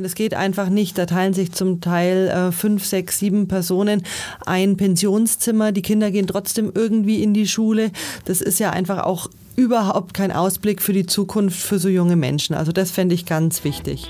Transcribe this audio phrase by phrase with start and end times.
[0.00, 0.96] Das geht einfach nicht.
[0.96, 4.04] Da teilen sich zum Teil äh, fünf, sechs, sieben Personen
[4.46, 5.70] ein Pensionszimmer.
[5.70, 7.90] Die Kinder gehen trotzdem irgendwie in die Schule.
[8.24, 12.56] Das ist ja einfach auch überhaupt kein Ausblick für die Zukunft für so junge Menschen.
[12.56, 14.08] Also das fände ich ganz wichtig.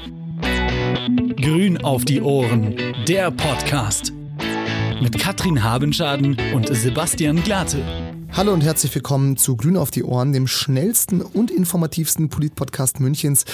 [1.35, 2.77] Grün auf die Ohren,
[3.09, 4.13] der Podcast.
[5.01, 7.83] Mit Katrin Habenschaden und Sebastian Glate.
[8.35, 13.45] Hallo und herzlich willkommen zu Grün auf die Ohren, dem schnellsten und informativsten Politpodcast Münchens.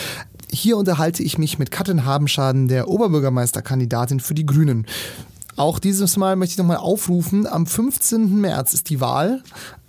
[0.51, 4.87] Hier unterhalte ich mich mit Katrin Habenschaden, der Oberbürgermeisterkandidatin für die Grünen.
[5.57, 8.41] Auch dieses Mal möchte ich nochmal aufrufen, am 15.
[8.41, 9.43] März ist die Wahl.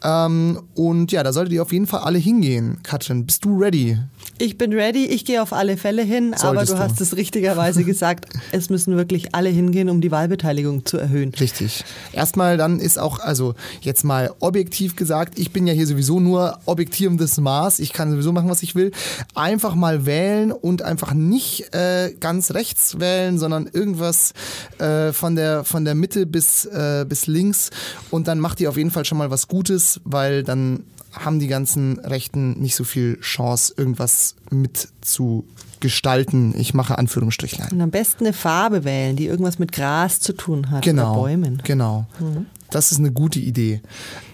[0.03, 2.79] Ähm, und ja, da solltet ihr auf jeden Fall alle hingehen.
[2.81, 3.99] Katrin, bist du ready?
[4.41, 7.17] Ich bin ready, ich gehe auf alle Fälle hin, Solltest aber du, du hast es
[7.17, 11.33] richtigerweise gesagt, es müssen wirklich alle hingehen, um die Wahlbeteiligung zu erhöhen.
[11.37, 11.83] Richtig.
[12.13, 16.57] Erstmal dann ist auch, also jetzt mal objektiv gesagt, ich bin ja hier sowieso nur
[16.63, 18.91] objektivendes Maß, ich kann sowieso machen, was ich will.
[19.35, 24.31] Einfach mal wählen und einfach nicht äh, ganz rechts wählen, sondern irgendwas
[24.77, 27.71] äh, von, der, von der Mitte bis, äh, bis links
[28.09, 31.47] und dann macht ihr auf jeden Fall schon mal was Gutes, weil dann haben die
[31.47, 36.53] ganzen Rechten nicht so viel Chance, irgendwas mitzugestalten.
[36.57, 37.71] Ich mache Anführungsstrichlein.
[37.71, 41.21] Und am besten eine Farbe wählen, die irgendwas mit Gras zu tun hat genau, oder
[41.21, 41.61] Bäumen.
[41.63, 42.05] Genau.
[42.19, 42.47] Mhm.
[42.69, 43.81] Das ist eine gute Idee.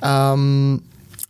[0.02, 0.82] Ähm,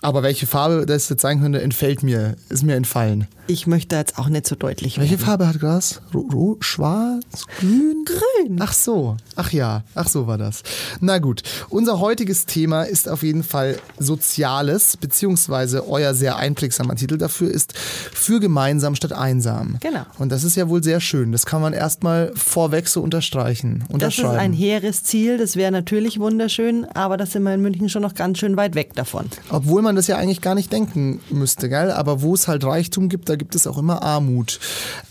[0.01, 3.27] aber welche Farbe das jetzt sein könnte, entfällt mir, ist mir entfallen.
[3.47, 5.25] Ich möchte jetzt auch nicht so deutlich Welche werden.
[5.25, 6.01] Farbe hat Gras?
[6.15, 7.45] Ro schwarz?
[7.59, 8.03] Grün?
[8.05, 8.57] Grün.
[8.59, 9.17] Ach so.
[9.35, 9.83] Ach ja.
[9.93, 10.63] Ach so war das.
[10.99, 11.43] Na gut.
[11.69, 17.77] Unser heutiges Thema ist auf jeden Fall Soziales, beziehungsweise euer sehr einprägsamer Titel dafür ist
[17.77, 19.77] Für gemeinsam statt einsam.
[19.79, 20.05] Genau.
[20.17, 21.31] Und das ist ja wohl sehr schön.
[21.31, 23.83] Das kann man erstmal vorweg so unterstreichen.
[23.89, 25.37] Das ist ein hehres Ziel.
[25.37, 28.73] Das wäre natürlich wunderschön, aber da sind wir in München schon noch ganz schön weit
[28.73, 29.27] weg davon.
[29.51, 31.91] Obwohl man das ja eigentlich gar nicht denken müsste, gell?
[31.91, 34.59] Aber wo es halt Reichtum gibt, da gibt es auch immer Armut.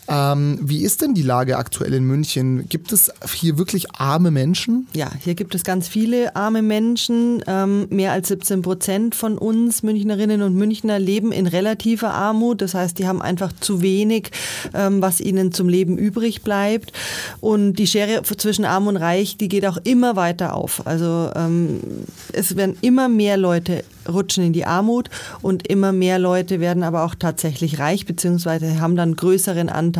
[0.09, 2.69] Ähm, wie ist denn die Lage aktuell in München?
[2.69, 4.87] Gibt es hier wirklich arme Menschen?
[4.93, 7.43] Ja, hier gibt es ganz viele arme Menschen.
[7.47, 12.61] Ähm, mehr als 17 Prozent von uns Münchnerinnen und Münchner leben in relativer Armut.
[12.61, 14.31] Das heißt, die haben einfach zu wenig,
[14.75, 16.93] ähm, was ihnen zum Leben übrig bleibt.
[17.41, 20.87] Und die Schere zwischen Arm und Reich, die geht auch immer weiter auf.
[20.87, 21.81] Also ähm,
[22.33, 25.09] es werden immer mehr Leute rutschen in die Armut
[25.41, 29.94] und immer mehr Leute werden aber auch tatsächlich reich beziehungsweise haben dann größeren Anteil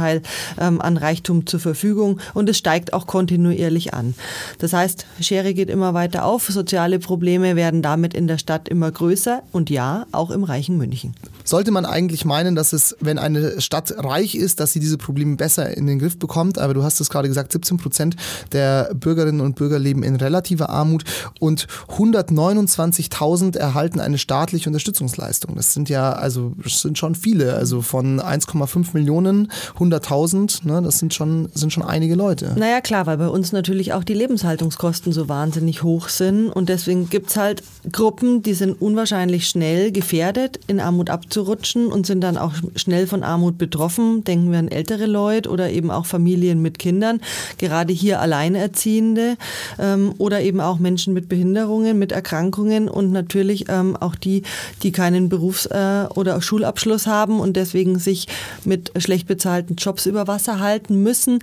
[0.61, 4.15] ähm, an Reichtum zur Verfügung und es steigt auch kontinuierlich an.
[4.59, 8.91] Das heißt, Schere geht immer weiter auf, soziale Probleme werden damit in der Stadt immer
[8.91, 11.15] größer und ja, auch im reichen München.
[11.45, 15.37] Sollte man eigentlich meinen, dass es, wenn eine Stadt reich ist, dass sie diese Probleme
[15.37, 18.17] besser in den Griff bekommt, aber du hast es gerade gesagt, 17 Prozent
[18.53, 21.05] der Bürgerinnen und Bürger leben in relativer Armut
[21.41, 25.55] und 129.000 erhalten eine staatliche Unterstützungsleistung.
[25.57, 29.53] Das sind ja, also das sind schon viele, also von 1,5 Millionen,
[29.93, 32.55] 100.000, ne, das sind schon, sind schon einige Leute.
[32.57, 37.09] Naja, klar, weil bei uns natürlich auch die Lebenshaltungskosten so wahnsinnig hoch sind und deswegen
[37.09, 42.39] gibt es halt Gruppen, die sind unwahrscheinlich schnell gefährdet, in Armut abzurutschen und sind dann
[42.39, 44.25] auch schnell von Armut betroffen.
[44.25, 47.21] Denken wir an ältere Leute oder eben auch Familien mit Kindern,
[47.59, 49.37] gerade hier Alleinerziehende
[49.79, 54.43] ähm, oder eben auch Menschen mit Behinderungen, mit Erkrankungen und natürlich ähm, auch die,
[54.83, 58.29] die keinen Berufs- äh, oder Schulabschluss haben und deswegen sich
[58.65, 61.41] mit schlecht bezahlten Jobs über Wasser halten müssen.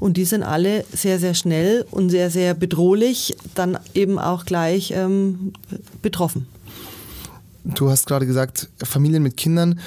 [0.00, 4.92] Und die sind alle sehr, sehr schnell und sehr, sehr bedrohlich dann eben auch gleich
[4.96, 5.52] ähm,
[6.02, 6.46] betroffen.
[7.64, 9.80] Du hast gerade gesagt, Familien mit Kindern.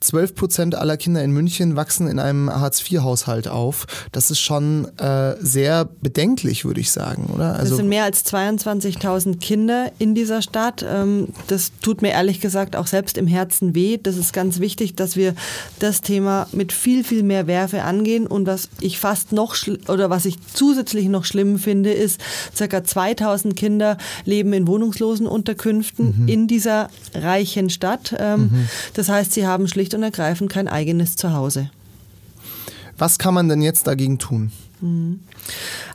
[0.00, 3.86] 12 Prozent aller Kinder in München wachsen in einem Hartz-IV-Haushalt auf.
[4.12, 7.54] Das ist schon äh, sehr bedenklich, würde ich sagen, oder?
[7.54, 10.84] Also das sind mehr als 22.000 Kinder in dieser Stadt.
[10.88, 13.98] Ähm, das tut mir ehrlich gesagt auch selbst im Herzen weh.
[14.02, 15.34] Das ist ganz wichtig, dass wir
[15.78, 18.26] das Thema mit viel, viel mehr Werfe angehen.
[18.26, 19.56] Und was ich fast noch
[19.88, 22.20] oder was ich zusätzlich noch schlimm finde, ist,
[22.56, 26.28] circa 2.000 Kinder leben in wohnungslosen Unterkünften mhm.
[26.28, 28.14] in dieser reichen Stadt.
[28.18, 28.68] Ähm, mhm.
[28.94, 31.70] Das heißt, sie haben schlicht schlicht und ergreifend kein eigenes Zuhause.
[32.98, 34.52] Was kann man denn jetzt dagegen tun?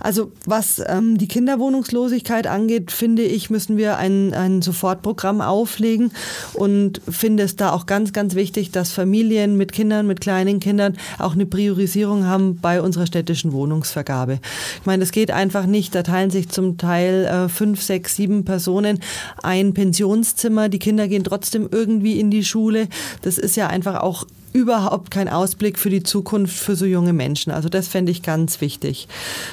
[0.06, 6.12] Also was ähm, die Kinderwohnungslosigkeit angeht, finde ich, müssen wir ein, ein Sofortprogramm auflegen
[6.54, 10.96] und finde es da auch ganz, ganz wichtig, dass Familien mit Kindern, mit kleinen Kindern
[11.18, 14.38] auch eine Priorisierung haben bei unserer städtischen Wohnungsvergabe.
[14.80, 18.46] Ich meine, es geht einfach nicht, da teilen sich zum Teil äh, fünf, sechs, sieben
[18.46, 19.00] Personen
[19.42, 22.90] ein Pensionszimmer, die Kinder gehen trotzdem irgendwie in die Schule.
[23.24, 27.52] Das ist ja einfach auch überhaupt kein Ausblick für die Zukunft für so junge Menschen.
[27.52, 29.10] Also das fände ich ganz wichtig.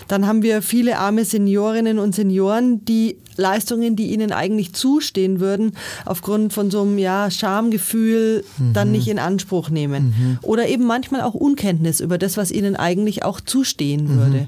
[0.06, 5.73] Dann haben wir viele arme Seniorinnen und Senioren, die Leistungen, die ihnen eigentlich zustehen würden,
[6.05, 8.73] aufgrund von so einem ja, Schamgefühl mhm.
[8.73, 10.15] dann nicht in Anspruch nehmen.
[10.17, 10.39] Mhm.
[10.43, 14.19] Oder eben manchmal auch Unkenntnis über das, was ihnen eigentlich auch zustehen mhm.
[14.19, 14.47] würde.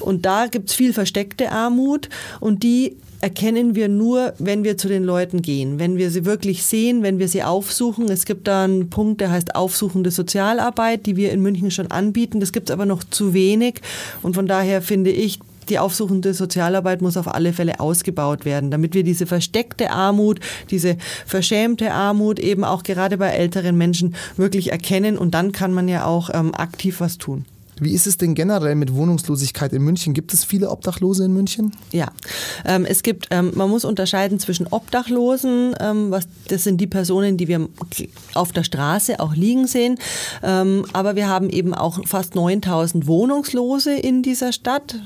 [0.00, 2.08] Und da gibt es viel versteckte Armut
[2.40, 6.62] und die erkennen wir nur, wenn wir zu den Leuten gehen, wenn wir sie wirklich
[6.62, 8.08] sehen, wenn wir sie aufsuchen.
[8.08, 12.38] Es gibt da einen Punkt, der heißt aufsuchende Sozialarbeit, die wir in München schon anbieten.
[12.38, 13.80] Das gibt es aber noch zu wenig.
[14.22, 18.94] Und von daher finde ich, die aufsuchende Sozialarbeit muss auf alle Fälle ausgebaut werden, damit
[18.94, 20.38] wir diese versteckte Armut,
[20.70, 20.96] diese
[21.26, 26.04] verschämte Armut eben auch gerade bei älteren Menschen wirklich erkennen und dann kann man ja
[26.04, 27.44] auch ähm, aktiv was tun.
[27.78, 30.14] Wie ist es denn generell mit Wohnungslosigkeit in München?
[30.14, 31.72] Gibt es viele Obdachlose in München?
[31.92, 32.08] Ja,
[32.64, 37.36] ähm, es gibt, ähm, man muss unterscheiden zwischen Obdachlosen, ähm, was, das sind die Personen,
[37.36, 37.68] die wir
[38.34, 39.98] auf der Straße auch liegen sehen,
[40.42, 44.96] ähm, aber wir haben eben auch fast 9000 Wohnungslose in dieser Stadt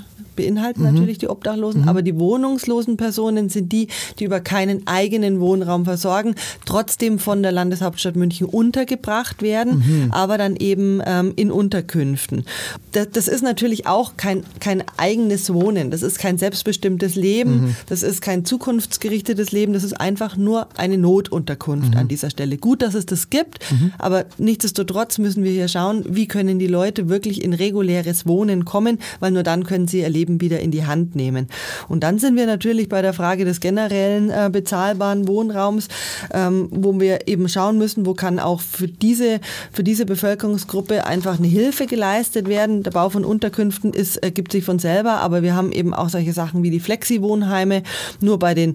[0.40, 0.92] beinhalten mhm.
[0.92, 1.88] natürlich die Obdachlosen, mhm.
[1.88, 3.88] aber die wohnungslosen Personen sind die,
[4.18, 6.34] die über keinen eigenen Wohnraum versorgen,
[6.64, 10.12] trotzdem von der Landeshauptstadt München untergebracht werden, mhm.
[10.12, 12.44] aber dann eben ähm, in Unterkünften.
[12.92, 17.76] Das, das, ist natürlich auch kein, kein eigenes Wohnen, das ist kein selbstbestimmtes Leben, mhm.
[17.86, 22.08] das ist kein zukunftsgerichtetes Leben, das ist einfach nur eine Notunterkunft an mhm.
[22.08, 22.56] dieser Stelle.
[22.56, 23.92] Gut, dass es das gibt, mhm.
[23.98, 28.98] aber nichtsdestotrotz müssen wir hier schauen, wie können die Leute wirklich in reguläres Wohnen kommen,
[29.20, 31.48] weil nur dann können sie erleben, Leben wieder in die Hand nehmen.
[31.88, 35.88] Und dann sind wir natürlich bei der Frage des generellen äh, bezahlbaren Wohnraums,
[36.32, 39.40] ähm, wo wir eben schauen müssen, wo kann auch für diese,
[39.72, 42.82] für diese Bevölkerungsgruppe einfach eine Hilfe geleistet werden.
[42.82, 46.32] Der Bau von Unterkünften ist, ergibt sich von selber, aber wir haben eben auch solche
[46.32, 47.82] Sachen wie die Flexi-Wohnheime.
[48.20, 48.74] Nur bei den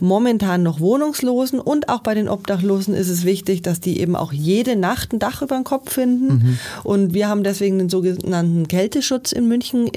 [0.00, 4.32] momentan noch Wohnungslosen und auch bei den Obdachlosen ist es wichtig, dass die eben auch
[4.32, 6.26] jede Nacht ein Dach über den Kopf finden.
[6.26, 6.58] Mhm.
[6.84, 9.88] Und wir haben deswegen den sogenannten Kälteschutz in München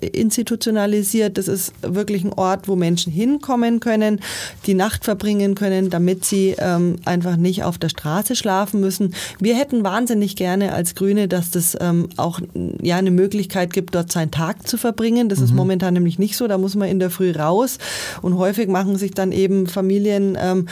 [0.00, 1.38] institutionalisiert.
[1.38, 4.20] Das ist wirklich ein Ort, wo Menschen hinkommen können,
[4.66, 9.14] die Nacht verbringen können, damit sie ähm, einfach nicht auf der Straße schlafen müssen.
[9.38, 12.40] Wir hätten wahnsinnig gerne als Grüne, dass das ähm, auch
[12.82, 15.28] ja eine Möglichkeit gibt, dort seinen Tag zu verbringen.
[15.28, 15.44] Das mhm.
[15.44, 16.48] ist momentan nämlich nicht so.
[16.48, 17.78] Da muss man in der Früh raus
[18.22, 20.66] und häufig machen sich dann eben eben Familien ähm,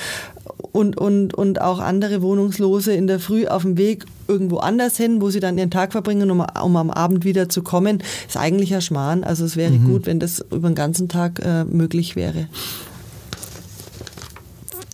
[0.72, 5.20] und, und, und auch andere Wohnungslose in der Früh auf dem Weg irgendwo anders hin,
[5.20, 8.70] wo sie dann ihren Tag verbringen, um, um am Abend wieder zu kommen, ist eigentlich
[8.70, 9.24] ja Schmarrn.
[9.24, 9.84] Also es wäre mhm.
[9.84, 12.48] gut, wenn das über den ganzen Tag äh, möglich wäre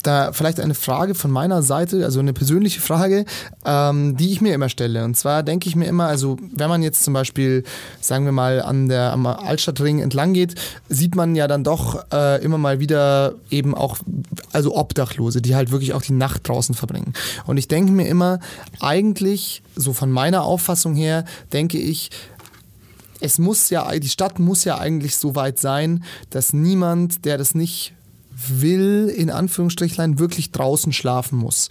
[0.08, 3.26] da vielleicht eine Frage von meiner Seite, also eine persönliche Frage,
[3.64, 5.04] ähm, die ich mir immer stelle.
[5.04, 7.62] Und zwar denke ich mir immer, also wenn man jetzt zum Beispiel,
[8.00, 10.54] sagen wir mal, an der, am Altstadtring entlang geht,
[10.88, 13.98] sieht man ja dann doch äh, immer mal wieder eben auch,
[14.52, 17.12] also Obdachlose, die halt wirklich auch die Nacht draußen verbringen.
[17.46, 18.40] Und ich denke mir immer,
[18.80, 22.10] eigentlich, so von meiner Auffassung her, denke ich,
[23.20, 27.54] es muss ja, die Stadt muss ja eigentlich so weit sein, dass niemand, der das
[27.54, 27.94] nicht
[28.46, 31.68] will, in Anführungsstrichlein, wirklich draußen schlafen muss.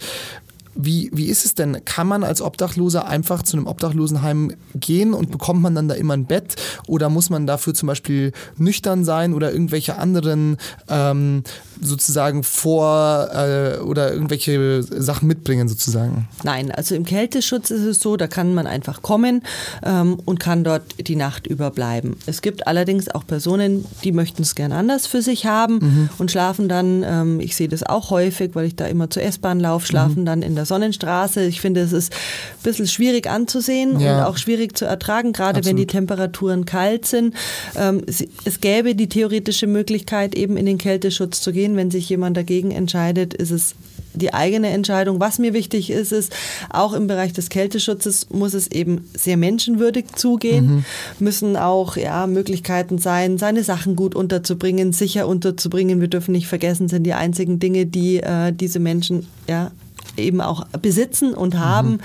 [0.80, 1.84] Wie, wie ist es denn?
[1.84, 6.14] Kann man als Obdachloser einfach zu einem Obdachlosenheim gehen und bekommt man dann da immer
[6.14, 6.54] ein Bett?
[6.86, 10.56] Oder muss man dafür zum Beispiel nüchtern sein oder irgendwelche anderen
[10.88, 11.42] ähm,
[11.80, 16.28] sozusagen vor äh, oder irgendwelche Sachen mitbringen sozusagen?
[16.44, 19.42] Nein, also im Kälteschutz ist es so, da kann man einfach kommen
[19.82, 22.16] ähm, und kann dort die Nacht überbleiben.
[22.26, 26.08] Es gibt allerdings auch Personen, die möchten es gern anders für sich haben mhm.
[26.18, 29.58] und schlafen dann, ähm, ich sehe das auch häufig, weil ich da immer zur S-Bahn
[29.58, 30.26] laufe, schlafen mhm.
[30.26, 31.44] dann in der Sonnenstraße.
[31.44, 34.18] Ich finde, es ist ein bisschen schwierig anzusehen ja.
[34.18, 35.66] und auch schwierig zu ertragen, gerade Absolut.
[35.66, 37.34] wenn die Temperaturen kalt sind.
[37.76, 41.76] Ähm, es gäbe die theoretische Möglichkeit, eben in den Kälteschutz zu gehen.
[41.76, 43.74] Wenn sich jemand dagegen entscheidet, ist es
[44.18, 45.20] die eigene Entscheidung.
[45.20, 46.34] Was mir wichtig ist, ist,
[46.70, 50.84] auch im Bereich des Kälteschutzes muss es eben sehr menschenwürdig zugehen, mhm.
[51.18, 56.00] müssen auch ja, Möglichkeiten sein, seine Sachen gut unterzubringen, sicher unterzubringen.
[56.00, 59.70] Wir dürfen nicht vergessen, sind die einzigen Dinge, die äh, diese Menschen ja,
[60.18, 61.92] eben auch besitzen und haben.
[61.92, 62.00] Mhm.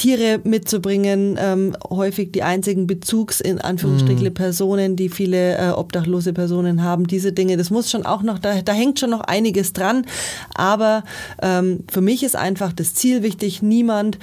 [0.00, 4.34] Tiere mitzubringen, ähm, häufig die einzigen Bezugs in Anführungsstrichen mhm.
[4.34, 7.06] Personen, die viele äh, obdachlose Personen haben.
[7.06, 10.06] Diese Dinge, das muss schon auch noch, da, da hängt schon noch einiges dran.
[10.54, 11.04] Aber
[11.42, 14.18] ähm, für mich ist einfach das Ziel wichtig, niemand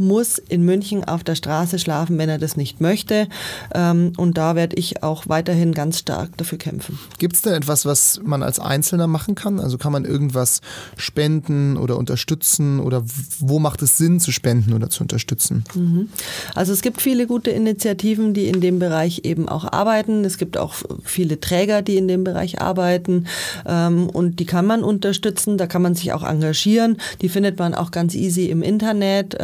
[0.00, 3.28] muss in München auf der Straße schlafen, wenn er das nicht möchte.
[3.74, 6.98] Ähm, und da werde ich auch weiterhin ganz stark dafür kämpfen.
[7.18, 9.60] Gibt es denn etwas, was man als Einzelner machen kann?
[9.60, 10.60] Also kann man irgendwas
[10.96, 13.02] spenden oder unterstützen oder
[13.38, 15.64] wo macht es Sinn zu spenden oder zu unterstützen?
[15.74, 16.08] Mhm.
[16.54, 20.24] Also es gibt viele gute Initiativen, die in dem Bereich eben auch arbeiten.
[20.24, 23.26] Es gibt auch viele Träger, die in dem Bereich arbeiten
[23.66, 25.58] ähm, und die kann man unterstützen.
[25.58, 26.96] Da kann man sich auch engagieren.
[27.20, 29.36] Die findet man auch ganz easy im Internet.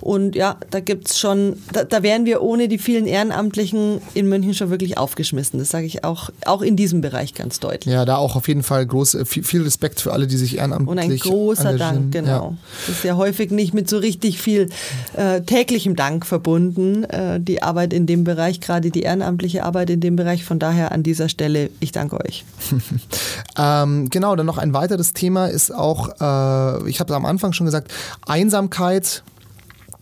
[0.00, 4.28] Und ja, da gibt es schon, da, da wären wir ohne die vielen Ehrenamtlichen in
[4.28, 5.58] München schon wirklich aufgeschmissen.
[5.58, 7.92] Das sage ich auch, auch in diesem Bereich ganz deutlich.
[7.92, 10.58] Ja, da auch auf jeden Fall groß, äh, viel, viel Respekt für alle, die sich
[10.58, 12.28] ehrenamtlich Und ein großer Dank, genau.
[12.28, 12.56] Ja.
[12.86, 14.68] Das ist ja häufig nicht mit so richtig viel
[15.14, 20.00] äh, täglichem Dank verbunden, äh, die Arbeit in dem Bereich, gerade die ehrenamtliche Arbeit in
[20.00, 20.44] dem Bereich.
[20.44, 22.44] Von daher an dieser Stelle, ich danke euch.
[23.58, 27.66] ähm, genau, dann noch ein weiteres Thema ist auch, äh, ich habe am Anfang schon
[27.66, 27.92] gesagt,
[28.26, 29.22] Einsamkeit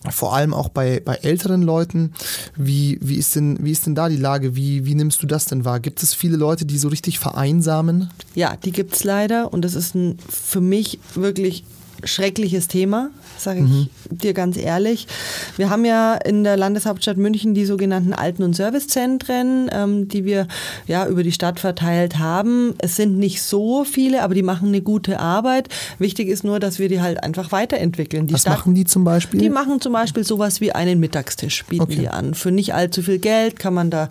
[0.09, 2.13] vor allem auch bei, bei älteren Leuten.
[2.55, 4.55] Wie, wie, ist denn, wie ist denn da die Lage?
[4.55, 5.79] Wie, wie nimmst du das denn wahr?
[5.79, 8.09] Gibt es viele Leute, die so richtig vereinsamen?
[8.35, 11.63] Ja, die gibt es leider und das ist ein für mich wirklich
[12.03, 13.89] schreckliches Thema, sage ich mhm.
[14.09, 15.07] dir ganz ehrlich.
[15.55, 20.47] Wir haben ja in der Landeshauptstadt München die sogenannten Alten- und Servicezentren, ähm, die wir
[20.87, 22.75] ja über die Stadt verteilt haben.
[22.79, 25.69] Es sind nicht so viele, aber die machen eine gute Arbeit.
[25.99, 28.27] Wichtig ist nur, dass wir die halt einfach weiterentwickeln.
[28.27, 29.39] Die Was Stadt, machen die zum Beispiel?
[29.39, 31.95] Die machen zum Beispiel sowas wie einen Mittagstisch, bieten okay.
[31.95, 32.33] die an.
[32.33, 34.09] Für nicht allzu viel Geld kann man da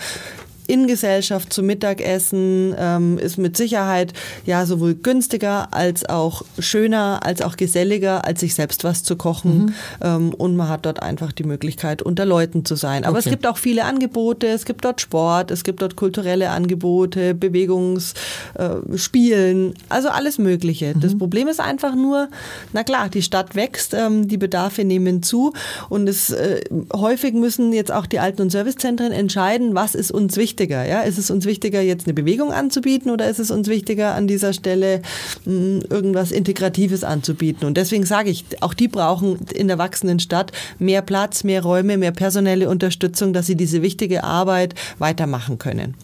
[0.66, 4.12] in Gesellschaft zum Mittagessen ähm, ist mit Sicherheit
[4.44, 9.58] ja sowohl günstiger als auch schöner, als auch geselliger, als sich selbst was zu kochen.
[9.58, 9.74] Mhm.
[10.00, 13.04] Ähm, und man hat dort einfach die Möglichkeit, unter Leuten zu sein.
[13.04, 13.28] Aber okay.
[13.28, 14.48] es gibt auch viele Angebote.
[14.48, 20.94] Es gibt dort Sport, es gibt dort kulturelle Angebote, Bewegungsspielen, äh, also alles Mögliche.
[20.94, 21.00] Mhm.
[21.00, 22.28] Das Problem ist einfach nur,
[22.72, 25.52] na klar, die Stadt wächst, ähm, die Bedarfe nehmen zu
[25.88, 26.60] und es äh,
[26.94, 30.86] häufig müssen jetzt auch die Alten- und Servicezentren entscheiden, was ist uns wichtig wichtiger?
[30.86, 31.02] Ja?
[31.02, 34.52] Ist es uns wichtiger, jetzt eine Bewegung anzubieten oder ist es uns wichtiger, an dieser
[34.52, 35.02] Stelle
[35.44, 37.66] mh, hm, irgendwas Integratives anzubieten?
[37.66, 41.98] Und deswegen sage ich, auch die brauchen in der wachsenden Stadt mehr Platz, mehr Räume,
[41.98, 45.94] mehr personelle Unterstützung, dass sie diese wichtige Arbeit weitermachen können.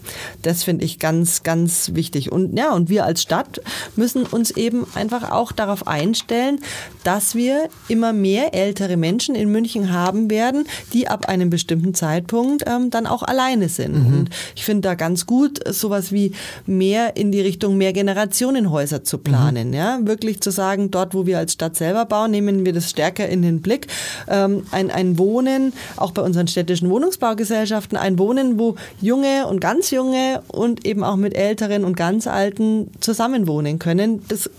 [0.42, 2.30] Das finde ich ganz, ganz wichtig.
[2.30, 3.60] Und ja, und wir als Stadt
[3.96, 6.60] müssen uns eben einfach auch darauf einstellen,
[7.04, 12.64] dass wir immer mehr ältere Menschen in München haben werden, die ab einem bestimmten Zeitpunkt
[12.66, 14.08] ähm, dann auch alleine sind.
[14.08, 14.18] Mhm.
[14.18, 16.32] Und ich finde da ganz gut, sowas wie
[16.66, 19.68] mehr in die Richtung mehr Generationenhäuser zu planen.
[19.68, 19.74] Mhm.
[19.74, 19.98] Ja?
[20.02, 23.42] Wirklich zu sagen, dort, wo wir als Stadt selber bauen, nehmen wir das stärker in
[23.42, 23.86] den Blick.
[24.28, 29.90] Ähm, ein, ein Wohnen, auch bei unseren städtischen Wohnungsbaugesellschaften, ein Wohnen, wo junge und ganz
[29.90, 34.22] junge und eben auch mit älteren und ganz alten zusammenwohnen können.
[34.28, 34.50] Das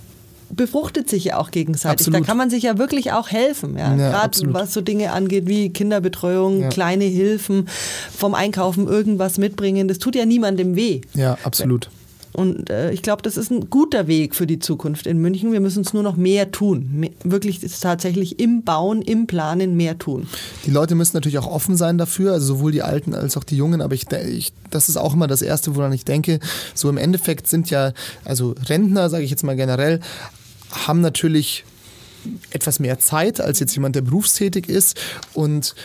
[0.56, 2.08] befruchtet sich ja auch gegenseitig.
[2.08, 2.22] Absolut.
[2.22, 3.78] Da kann man sich ja wirklich auch helfen.
[3.78, 3.96] Ja?
[3.96, 6.70] ja Gerade was so Dinge angeht wie Kinderbetreuung, ja.
[6.70, 7.68] kleine Hilfen,
[8.16, 9.88] vom Einkaufen irgendwas mitbringen.
[9.88, 11.02] Das tut ja niemandem weh.
[11.14, 11.90] Ja, absolut.
[12.34, 15.52] Und äh, ich glaube, das ist ein guter Weg für die Zukunft in München.
[15.52, 16.90] Wir müssen es nur noch mehr tun.
[16.92, 20.28] Mehr, wirklich tatsächlich im Bauen, im Planen mehr tun.
[20.66, 23.56] Die Leute müssen natürlich auch offen sein dafür, also sowohl die Alten als auch die
[23.56, 23.82] Jungen.
[23.82, 26.40] Aber ich, ich das ist auch immer das Erste, woran ich denke.
[26.74, 27.94] So im Endeffekt sind ja,
[28.26, 30.00] also Rentner, sage ich jetzt mal generell,
[30.74, 31.66] haben natürlich
[32.52, 35.00] etwas mehr Zeit als jetzt jemand, der berufstätig ist.
[35.34, 35.76] Und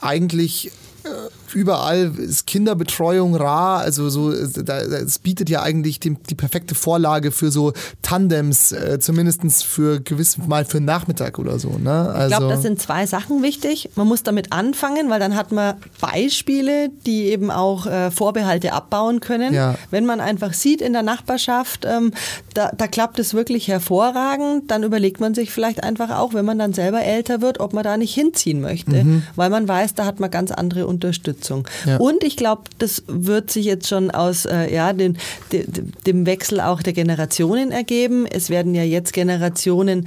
[0.00, 0.70] eigentlich
[1.04, 1.08] äh,
[1.54, 7.50] überall ist Kinderbetreuung rar, also so, es bietet ja eigentlich die, die perfekte Vorlage für
[7.50, 11.78] so Tandems, äh, zumindest für gewiss mal für Nachmittag oder so.
[11.78, 11.90] Ne?
[11.90, 13.90] Also ich glaube, das sind zwei Sachen wichtig.
[13.96, 19.20] Man muss damit anfangen, weil dann hat man Beispiele, die eben auch äh, Vorbehalte abbauen
[19.20, 19.54] können.
[19.54, 19.76] Ja.
[19.90, 22.12] Wenn man einfach sieht in der Nachbarschaft, ähm,
[22.54, 26.58] da, da klappt es wirklich hervorragend, dann überlegt man sich vielleicht einfach auch, wenn man
[26.58, 29.22] dann selber älter wird, ob man da nicht hinziehen möchte, mhm.
[29.36, 31.39] weil man weiß, da hat man ganz andere Unterstützung.
[31.40, 31.66] Unterstützung.
[31.86, 31.96] Ja.
[31.96, 35.18] Und ich glaube, das wird sich jetzt schon aus äh, ja, den,
[35.52, 35.64] de,
[36.06, 38.26] dem Wechsel auch der Generationen ergeben.
[38.26, 40.06] Es werden ja jetzt Generationen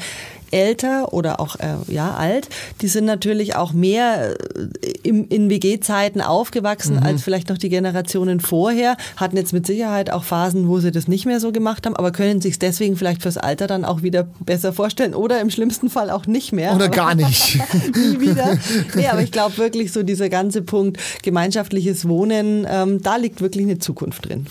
[0.54, 2.48] älter oder auch äh, ja alt,
[2.82, 4.36] die sind natürlich auch mehr
[4.82, 7.04] äh, im, in WG-Zeiten aufgewachsen mhm.
[7.04, 11.08] als vielleicht noch die Generationen vorher, hatten jetzt mit Sicherheit auch Phasen, wo sie das
[11.08, 14.28] nicht mehr so gemacht haben, aber können sich deswegen vielleicht fürs Alter dann auch wieder
[14.46, 16.76] besser vorstellen oder im schlimmsten Fall auch nicht mehr.
[16.76, 17.56] Oder gar nicht.
[17.96, 18.58] nie wieder.
[18.96, 23.66] Nee, aber ich glaube wirklich so dieser ganze Punkt gemeinschaftliches Wohnen, ähm, da liegt wirklich
[23.66, 24.46] eine Zukunft drin.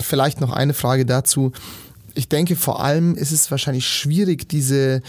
[0.00, 1.52] Vielleicht noch eine Frage dazu
[2.16, 5.02] ich denke, vor allem ist es wahrscheinlich schwierig, diese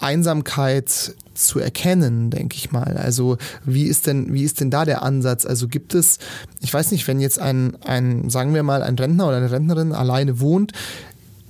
[0.00, 2.96] Einsamkeit zu erkennen, denke ich mal.
[2.96, 5.46] Also wie ist denn, wie ist denn da der Ansatz?
[5.46, 6.18] Also gibt es,
[6.60, 9.92] ich weiß nicht, wenn jetzt ein, ein, sagen wir mal, ein Rentner oder eine Rentnerin
[9.92, 10.72] alleine wohnt,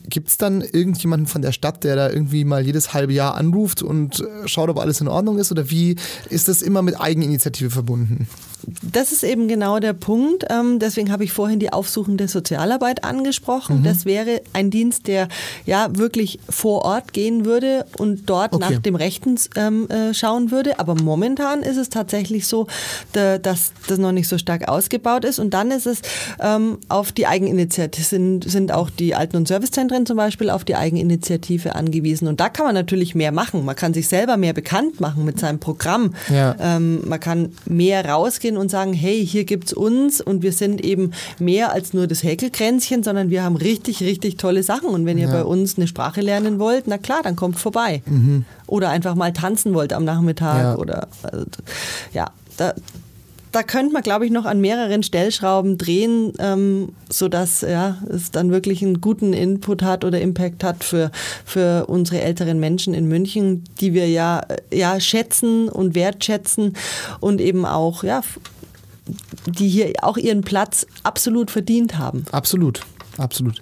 [0.09, 3.83] gibt es dann irgendjemanden von der Stadt, der da irgendwie mal jedes halbe Jahr anruft
[3.83, 5.53] und äh, schaut, ob alles in Ordnung ist?
[5.53, 5.97] Oder wie
[6.31, 8.27] ist das immer mit Eigeninitiative verbunden?
[8.83, 10.45] Das ist eben genau der Punkt.
[10.51, 13.81] Ähm, deswegen habe ich vorhin die aufsuchende Sozialarbeit angesprochen.
[13.81, 13.85] Mhm.
[13.85, 15.29] Das wäre ein Dienst, der
[15.65, 18.73] ja wirklich vor Ort gehen würde und dort okay.
[18.73, 20.79] nach dem Rechten ähm, äh, schauen würde.
[20.79, 22.67] Aber momentan ist es tatsächlich so,
[23.13, 25.39] dass das noch nicht so stark ausgebaut ist.
[25.39, 26.03] Und dann ist es
[26.41, 30.77] ähm, auf die Eigeninitiative, sind, sind auch die Alten- und Servicezentren zum Beispiel auf die
[30.77, 32.29] Eigeninitiative angewiesen.
[32.29, 33.65] Und da kann man natürlich mehr machen.
[33.65, 36.15] Man kann sich selber mehr bekannt machen mit seinem Programm.
[36.29, 36.79] Ja.
[36.79, 41.13] Man kann mehr rausgehen und sagen, hey, hier gibt es uns und wir sind eben
[41.39, 44.89] mehr als nur das Häkelkränzchen, sondern wir haben richtig, richtig tolle Sachen.
[44.89, 45.33] Und wenn ihr ja.
[45.33, 48.03] bei uns eine Sprache lernen wollt, na klar, dann kommt vorbei.
[48.07, 48.45] Mhm.
[48.67, 50.77] Oder einfach mal tanzen wollt am Nachmittag ja.
[50.77, 51.47] oder also,
[52.13, 52.75] ja, da,
[53.59, 58.53] da könnte man, glaube ich, noch an mehreren Stellschrauben drehen, ähm, sodass ja, es dann
[58.53, 61.11] wirklich einen guten Input hat oder Impact hat für,
[61.45, 66.75] für unsere älteren Menschen in München, die wir ja, ja schätzen und wertschätzen
[67.19, 68.21] und eben auch, ja,
[69.47, 72.27] die hier auch ihren Platz absolut verdient haben.
[72.31, 72.83] Absolut,
[73.17, 73.61] absolut.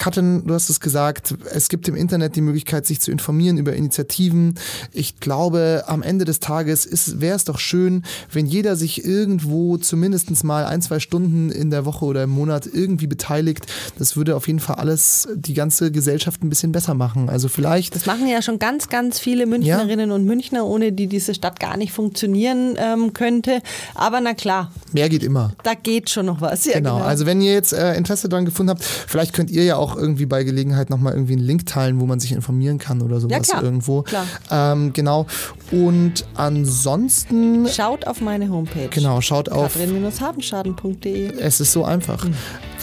[0.00, 3.74] Katrin, du hast es gesagt, es gibt im Internet die Möglichkeit, sich zu informieren über
[3.74, 4.54] Initiativen.
[4.92, 10.42] Ich glaube, am Ende des Tages wäre es doch schön, wenn jeder sich irgendwo zumindest
[10.42, 13.66] mal ein, zwei Stunden in der Woche oder im Monat irgendwie beteiligt.
[13.98, 17.28] Das würde auf jeden Fall alles, die ganze Gesellschaft ein bisschen besser machen.
[17.28, 17.94] Also vielleicht.
[17.94, 20.16] Das machen ja schon ganz, ganz viele Münchnerinnen ja.
[20.16, 23.60] und Münchner, ohne die diese Stadt gar nicht funktionieren ähm, könnte.
[23.94, 24.72] Aber na klar.
[24.92, 25.52] Mehr geht immer.
[25.62, 26.64] Da geht schon noch was.
[26.64, 26.96] Ja, genau.
[26.96, 27.06] genau.
[27.06, 29.96] Also wenn ihr jetzt äh, Interesse daran gefunden habt, vielleicht könnt ihr ja auch auch
[29.96, 33.48] irgendwie bei Gelegenheit nochmal irgendwie einen Link teilen, wo man sich informieren kann oder sowas
[33.48, 33.62] ja, klar.
[33.62, 34.02] irgendwo.
[34.02, 34.26] Klar.
[34.50, 35.26] Ähm, genau.
[35.70, 37.66] Und ansonsten.
[37.68, 38.88] Schaut auf meine Homepage.
[38.90, 39.74] Genau, schaut auf.
[39.74, 41.38] Katrin-habenschaden.de.
[41.38, 42.24] Es ist so einfach.
[42.24, 42.34] Mhm.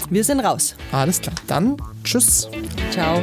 [0.10, 0.76] Wir sind raus.
[0.92, 1.36] Alles klar.
[1.48, 2.48] Dann tschüss.
[2.92, 3.22] Ciao.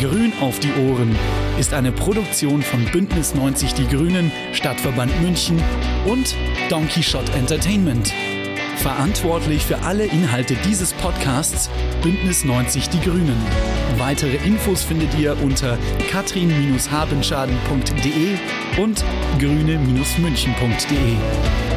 [0.00, 1.14] Grün auf die Ohren
[1.58, 5.62] ist eine Produktion von Bündnis 90 Die Grünen, Stadtverband München
[6.06, 6.34] und
[6.68, 8.12] Donkey Shot Entertainment.
[8.76, 11.70] Verantwortlich für alle Inhalte dieses Podcasts
[12.02, 13.40] Bündnis 90 Die Grünen.
[13.96, 15.78] Weitere Infos findet ihr unter
[16.10, 19.02] katrin-habenschaden.de und
[19.38, 21.73] grüne-münchen.de.